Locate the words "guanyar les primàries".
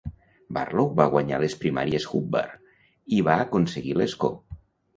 1.15-2.09